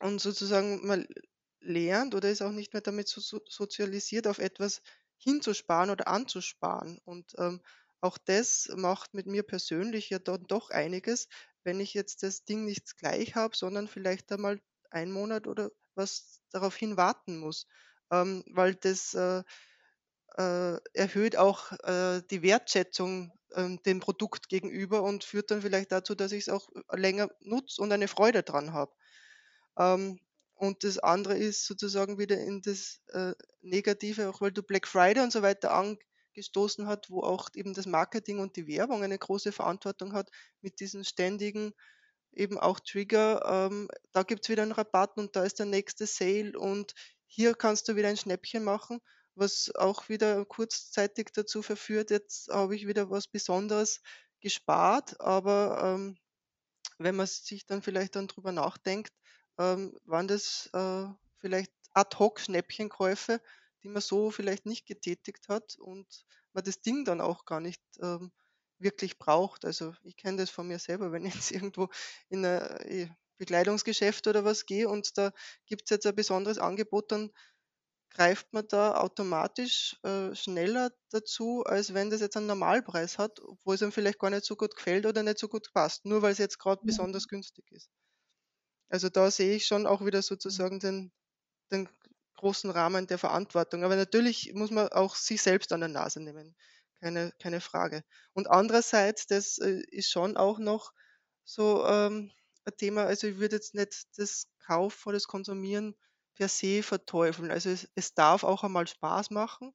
[0.00, 1.06] und sozusagen man
[1.60, 4.82] lernt oder ist auch nicht mehr damit so so sozialisiert, auf etwas
[5.18, 6.98] hinzusparen oder anzusparen.
[7.04, 7.60] Und, ähm,
[8.02, 11.28] auch das macht mit mir persönlich ja dann doch einiges,
[11.64, 16.40] wenn ich jetzt das Ding nicht gleich habe, sondern vielleicht einmal einen Monat oder was
[16.50, 17.66] daraufhin warten muss.
[18.12, 19.42] Ähm, weil das, äh,
[20.36, 26.14] äh, erhöht auch, äh, die Wertschätzung, ähm, dem Produkt gegenüber und führt dann vielleicht dazu,
[26.14, 28.92] dass ich es auch, länger nutze und eine Freude dran habe.
[29.78, 30.20] Ähm,
[30.54, 35.22] und das andere ist sozusagen wieder in das, äh, Negative, auch weil du Black Friday
[35.22, 35.72] und so weiter
[36.40, 40.30] angestoßen hat, wo auch eben das Marketing und die Werbung eine große Verantwortung hat
[40.62, 41.72] mit diesen ständigen
[42.32, 46.52] eben auch Trigger, ähm, da gibt's wieder 'n Rabatt und da ist der nächste Sale
[46.58, 46.94] und
[47.26, 49.00] hier kannst du wieder ein Schnäppchen machen,
[49.34, 54.00] was auch wieder kurzzeitig dazu verführt, jetzt habe ich wieder was Besonderes
[54.40, 56.16] gespart, aber, ähm,
[56.98, 59.12] wenn man sich dann vielleicht dann drüber nachdenkt,
[59.58, 61.06] ähm, waren das, äh,
[61.38, 63.40] vielleicht Ad-hoc-Schnäppchenkäufe,
[63.82, 67.82] die man so vielleicht nicht getätigt hat und man das Ding dann auch gar nicht,
[68.00, 68.32] ähm,
[68.78, 69.64] wirklich braucht.
[69.64, 71.88] Also, ich kenne das von mir selber, wenn ich jetzt irgendwo
[72.28, 75.32] in 'n, äh, Bekleidungsgeschäft oder was gehe und da
[75.66, 77.30] gibt's jetzt ein besonderes Angebot, dann
[78.10, 83.74] greift man da automatisch, äh, schneller dazu, als wenn das jetzt einen Normalpreis hat, obwohl
[83.76, 86.32] es einem vielleicht gar nicht so gut gefällt oder nicht so gut passt, nur weil
[86.32, 86.86] es jetzt gerade Mhm.
[86.86, 87.90] besonders günstig ist.
[88.88, 90.60] Also, da sehe ich schon auch wieder Mhm.
[90.60, 91.12] sozusagen den
[91.72, 91.88] den
[92.40, 93.84] großen Rahmen der Verantwortung.
[93.84, 96.56] Aber natürlich muss man auch sich selbst an der Nase nehmen,
[97.00, 98.02] keine keine Frage.
[98.34, 100.92] Und andererseits, das, äh, ist schon auch noch
[101.44, 102.32] so, ähm,
[102.64, 105.96] ein Thema also, ich würde jetzt nicht das Kaufen oder das Konsumieren
[106.34, 107.50] per se verteufeln.
[107.50, 109.72] Also, es es darf auch einmal Spaß machen.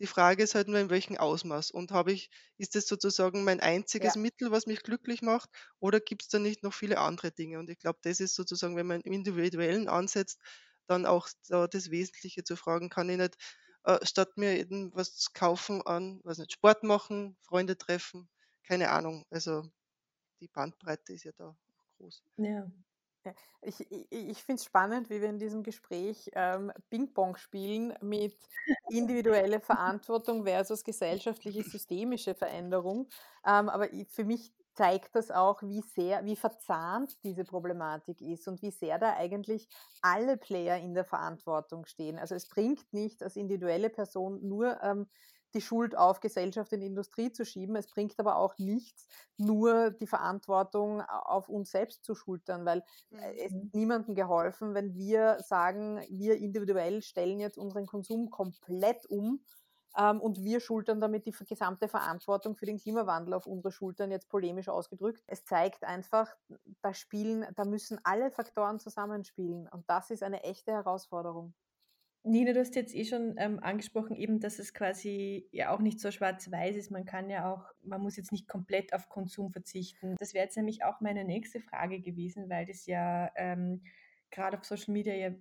[0.00, 3.60] Die Frage ist halt nur, in welchem Ausmaß und habe ich ist das sozusagen mein
[3.60, 4.16] einziges Ja.
[4.16, 5.50] Mittel, was mich glücklich macht,
[5.80, 7.58] oder gibt's da nicht noch viele andere Dinge?
[7.60, 10.40] Und ich glaube, das ist sozusagen, wenn man im Individuellen ansetzt,
[10.86, 13.36] dann auch da das Wesentliche zu fragen, kann ich nicht,
[13.84, 18.28] äh, statt mir irgendwas kaufen an weiß nicht, Sport machen, Freunde treffen,
[18.64, 19.24] keine Ahnung.
[19.30, 19.64] Also,
[20.40, 21.56] die Bandbreite ist ja da
[21.98, 22.22] groß.
[22.38, 22.66] Ja.
[23.62, 27.94] Ich i i ich finde es spannend, wie wir in diesem Gespräch, ähm, Ping-Pong spielen
[28.02, 28.36] mit
[28.86, 33.08] individuelle Verantwortung versus gesellschaftliche systemische Veränderung.
[33.46, 38.48] Ähm, aber i für mich zeigt das auch, wie sehr wie verzahnt diese Problematik ist
[38.48, 39.68] und wie sehr da eigentlich
[40.02, 42.18] alle Player in der Verantwortung stehen.
[42.18, 45.06] Also, es bringt nicht als individuelle Person nur, ähm,
[45.54, 47.76] die Schuld auf Gesellschaft und Industrie zu schieben.
[47.76, 49.06] Es bringt aber auch nichts,
[49.36, 53.70] nur die Verantwortung a auf uns selbst zu schultern, weil äh, es Mhm.
[53.72, 59.44] niemandem geholfen, wenn wir sagen, wir individuell stellen jetzt unseren Konsum komplett um,
[59.96, 64.68] und wir schultern damit die gesamte Verantwortung für den Klimawandel auf unsere Schultern, jetzt polemisch
[64.68, 65.22] ausgedrückt.
[65.26, 66.34] Es zeigt einfach,
[66.82, 71.54] da spielen da müssen alle Faktoren zusammenspielen und das ist eine echte Herausforderung.
[72.26, 76.00] Nina, du hast jetzt eh schon ähm, angesprochen, eben, dass es quasi ja auch nicht
[76.00, 76.90] so schwarz-weiß ist.
[76.90, 80.16] Man kann ja auch, man muss jetzt nicht komplett auf Konsum verzichten.
[80.18, 83.82] Das wäre jetzt nämlich auch meine nächste Frage gewesen, weil das ja ähm,
[84.30, 85.34] gerade auf Social Media ja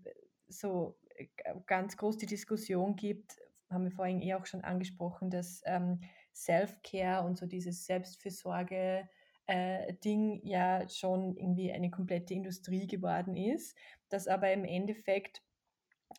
[0.50, 1.28] so äh,
[1.68, 3.38] ganz groß die Diskussion gibt,
[3.74, 6.00] haben wir vorhin eh auch schon angesprochen, dass ähm,
[6.34, 9.08] Self-Care und so dieses Selbstfürsorge
[9.48, 13.78] äh, Ding ja schon irgendwie eine komplette Industrie geworden ist,
[14.10, 15.42] dass aber im Endeffekt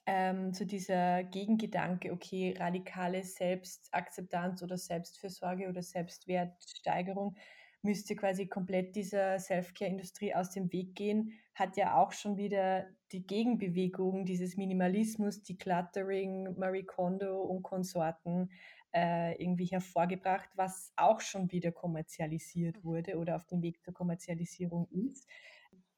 [0.06, 7.36] ähm, zu dieser Gegengedanke, okay, radikale Selbstakzeptanz oder Selbstfürsorge oder Selbstwertsteigerung
[7.84, 13.26] müsste quasi komplett dieser Self-Care-Industrie aus dem Weg gehen, hat ja auch schon wieder die
[13.26, 18.50] Gegenbewegung dieses Minimalismus, Decluttering, Marie Kondo und Konsorten
[18.92, 22.84] äh, irgendwie hervorgebracht, was auch schon wieder kommerzialisiert Mhm.
[22.84, 25.28] wurde oder auf dem Weg zur Kommerzialisierung ist.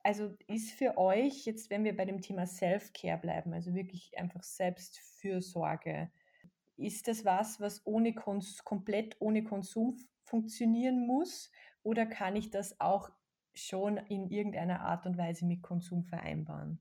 [0.03, 4.43] Also ist für euch jetzt, wenn wir bei dem Thema Self-Care bleiben, also wirklich einfach
[4.43, 6.11] Selbstfürsorge,
[6.77, 11.51] ist das was, was ohne Kons komplett ohne Konsum funktionieren muss?
[11.87, 13.11] Oder kann ich das auch
[13.55, 16.81] schon in irgendeiner Art und Weise mit Konsum vereinbaren?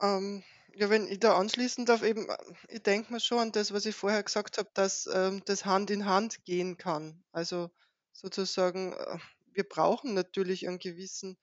[0.00, 0.44] Ähm,
[0.74, 2.36] ja, wenn ich da anschließen darf, eben, äh,
[2.68, 5.90] ich denke mir schon an das, was ich vorher gesagt habe, dass ähm, das Hand
[5.90, 7.24] in Hand gehen kann.
[7.32, 7.70] Also
[8.12, 9.18] sozusagen, äh,
[9.54, 11.38] wir brauchen natürlich einen gewissen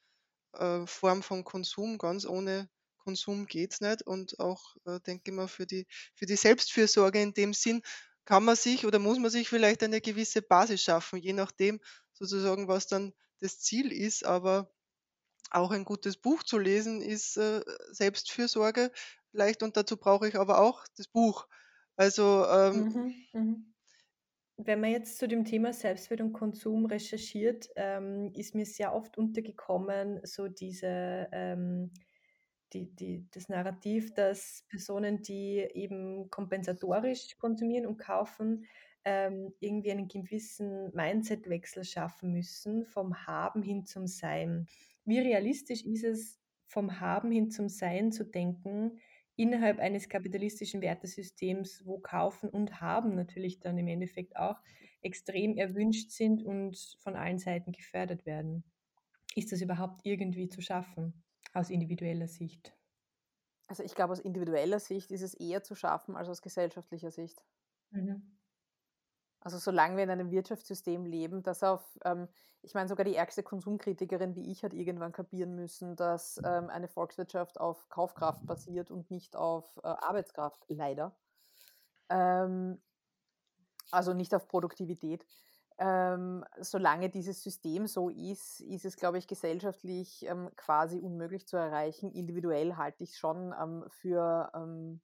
[0.53, 1.97] äh, Form von Konsum.
[1.97, 2.69] Ganz ohne
[2.99, 4.03] Konsum geht es nicht.
[4.03, 7.81] Und auch, äh, denke ich mal, für die, für die Selbstfürsorge in dem Sinn
[8.25, 11.79] kann man sich oder muss man sich vielleicht eine gewisse Basis schaffen, je nachdem
[12.13, 14.25] sozusagen, was dann das Ziel ist.
[14.25, 14.71] Aber
[15.51, 17.61] auch ein gutes Buch zu lesen ist äh,
[17.91, 18.91] Selbstfürsorge
[19.33, 21.47] leicht und dazu brauche ich aber auch das Buch.
[21.97, 23.73] Also ähm, Mhm, mhm.
[24.57, 29.17] Wenn man jetzt zu dem Thema Selbstwert und Konsum recherchiert, ähm, ist mir sehr oft
[29.17, 31.91] untergekommen, so diese, ähm,
[32.75, 38.65] die, die, das Narrativ, dass Personen, die eben kompensatorisch konsumieren und kaufen,
[39.05, 44.67] ähm, irgendwie einen gewissen Mindsetwechsel schaffen müssen, vom Haben hin zum Sein.
[45.05, 48.99] Wie realistisch ist es, vom Haben hin zum Sein zu denken,
[49.37, 54.59] innerhalb eines kapitalistischen Wertesystems, wo Kaufen und Haben natürlich dann im Endeffekt auch
[55.01, 58.63] extrem erwünscht sind und von allen Seiten gefördert werden?
[59.35, 61.24] Ist das überhaupt irgendwie zu schaffen
[61.55, 62.73] aus individueller Sicht?
[63.67, 67.43] Also ich glaube, aus individueller Sicht ist es eher zu schaffen als aus gesellschaftlicher Sicht.
[67.91, 68.37] Mhm.
[69.39, 72.27] Also solange wir in einem Wirtschaftssystem leben, das auf, ähm,
[72.61, 76.87] ich meine, sogar die ärgste Konsumkritikerin wie ich hat irgendwann kapieren müssen, dass ähm, eine
[76.87, 81.15] Volkswirtschaft auf Kaufkraft basiert und nicht auf äh, Arbeitskraft, leider.
[82.09, 82.81] Ähm,
[83.91, 85.25] also nicht auf Produktivität.
[85.77, 91.57] Ähm, solange dieses System so ist, ist es, glaube ich, gesellschaftlich ähm, quasi unmöglich zu
[91.57, 92.11] erreichen.
[92.11, 95.01] Individuell halte ich es schon ähm, für ähm,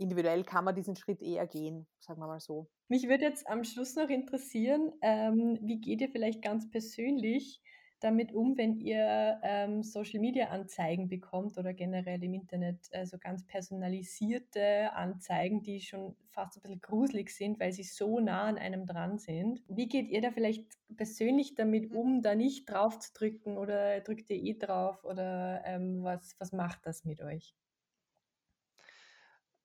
[0.00, 2.68] individuell kann man diesen Schritt eher gehen, sagen wir mal so.
[2.88, 7.60] Mich würde jetzt am Schluss noch interessieren, ähm, wie geht ihr vielleicht ganz persönlich
[8.00, 15.62] damit um, wenn ihr ähm, Social-Media-Anzeigen bekommt oder generell im Internet also ganz personalisierte Anzeigen,
[15.62, 19.62] die schon fast ein bisschen gruselig sind, weil sie so nah an einem dran sind.
[19.68, 20.64] Wie geht ihr da vielleicht
[20.96, 26.02] persönlich damit um, da nicht drauf zu drücken oder drückt ihr eh drauf oder ähm,
[26.02, 27.54] was, was macht das mit euch?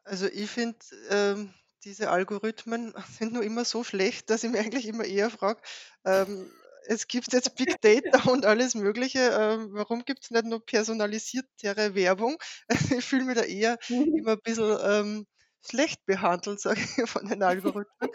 [0.03, 0.77] Also ich finde,
[1.09, 5.61] ähm, diese Algorithmen sind nur immer so schlecht, dass ich mich eigentlich immer eher frage,
[6.03, 6.51] ähm,
[6.87, 11.95] es gibt jetzt Big Data und alles Mögliche, ähm, warum gibt es nicht nur personalisiertere
[11.95, 12.37] Werbung?
[12.99, 14.15] Ich fühle mich da eher Mhm.
[14.15, 15.27] immer ein bisschen ähm,
[15.65, 18.09] schlecht behandelt, sage ich, von den Algorithmen,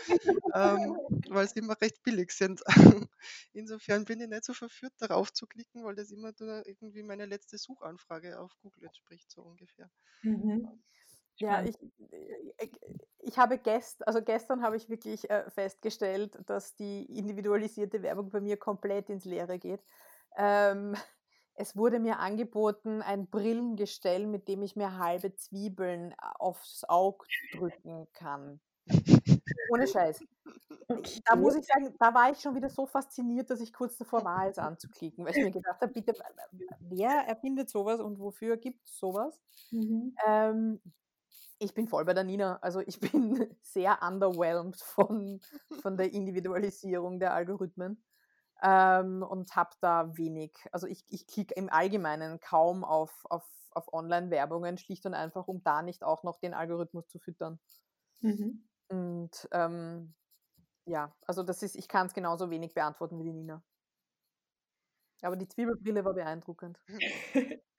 [0.54, 2.62] ähm, weil sie immer recht billig sind.
[3.52, 7.58] Insofern bin ich nicht so verführt, darauf zu klicken, weil das immer irgendwie meine letzte
[7.58, 9.90] Suchanfrage auf Google entspricht, so ungefähr.
[10.22, 10.80] Mhm.
[11.40, 11.76] Ja, ich,
[12.12, 12.68] äh,
[13.18, 18.40] ich habe gest, also gestern habe ich wirklich äh, festgestellt, dass die individualisierte Werbung bei
[18.40, 19.80] mir komplett ins Leere geht.
[20.36, 20.94] Ähm,
[21.54, 27.26] es wurde mir angeboten, ein Brillengestell, mit dem ich mir halbe Zwiebeln äh, aufs Auge
[27.52, 28.60] drücken kann.
[29.70, 30.20] Ohne Scheiß.
[31.24, 34.24] Da muss ich sagen, da war ich schon wieder so fasziniert, dass ich kurz davor
[34.24, 36.14] war, es anzuklicken, weil ich mir gedacht habe, bitte,
[36.80, 39.40] wer erfindet sowas und wofür gibt es sowas?
[39.70, 40.14] Mhm.
[40.26, 40.80] Ähm,
[41.60, 42.58] ich bin voll bei der Nina.
[42.62, 43.10] Also ich bin
[43.62, 45.40] sehr underwhelmed von,
[45.82, 48.02] von der Individualisierung der Algorithmen
[48.62, 50.52] ähm, und habe da wenig.
[50.72, 55.62] Also ich, ich klicke im Allgemeinen kaum auf, auf, auf Online-Werbungen, schlicht und einfach, um
[55.62, 57.60] da nicht auch noch den Algorithmus zu füttern.
[58.20, 58.66] Mhm.
[58.88, 60.14] Und ähm,
[60.86, 63.62] ja, also das ist, ich kann es genauso wenig beantworten wie die Nina.
[65.22, 66.80] Aber die Zwiebelbrille war beeindruckend.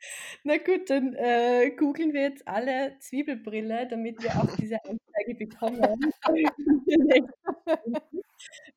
[0.44, 5.82] Na gut, dann äh, googeln wir jetzt alle Zwiebelbrille, damit wir auch diese Anzeige bekommen.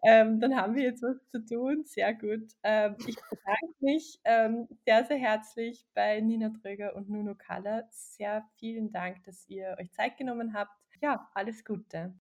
[0.04, 1.84] ähm, dann haben wir jetzt was zu tun.
[1.86, 2.52] Sehr gut.
[2.62, 7.86] Ähm, ich bedanke mich ähm, sehr, sehr herzlich bei Nina Tröger und Nuno Kaller.
[7.90, 10.76] Sehr vielen Dank, dass ihr euch Zeit genommen habt.
[11.00, 12.12] Ja, alles Gute.